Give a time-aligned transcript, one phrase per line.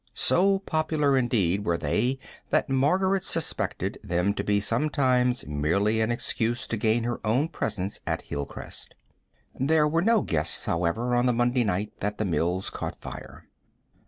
[0.15, 2.17] So popular, indeed, were they
[2.49, 7.99] that Margaret suspected them to be sometimes merely an excuse to gain her own presence
[8.07, 8.95] at Hilcrest.
[9.59, 13.45] There were no guests, however, on the Monday night that the mills caught fire.